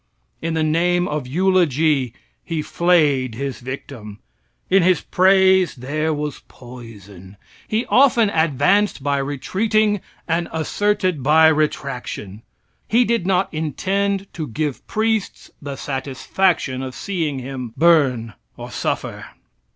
In 0.41 0.55
the 0.55 0.63
name 0.63 1.07
of 1.07 1.27
eulogy 1.27 2.15
he 2.43 2.63
flayed 2.63 3.35
his 3.35 3.59
victim. 3.59 4.17
In 4.67 4.81
his 4.81 5.01
praise 5.01 5.75
there 5.75 6.11
was 6.11 6.41
poison. 6.47 7.37
He 7.67 7.85
often 7.85 8.31
advanced 8.31 9.03
by 9.03 9.19
retreating, 9.19 10.01
and 10.27 10.47
asserted 10.51 11.21
by 11.21 11.49
retraction. 11.49 12.41
He 12.87 13.05
did 13.05 13.27
not 13.27 13.53
intend 13.53 14.25
to 14.33 14.47
give 14.47 14.87
priests 14.87 15.51
the 15.61 15.75
satisfaction 15.75 16.81
of 16.81 16.95
seeing 16.95 17.37
him 17.37 17.71
burn 17.77 18.33
or 18.57 18.71
suffer. 18.71 19.25